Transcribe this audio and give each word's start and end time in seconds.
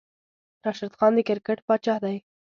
راشد 0.65 0.93
خان 0.97 1.11
د 1.15 1.19
کرکیټ 1.27 1.59
پاچاه 1.67 1.97
دی 2.03 2.17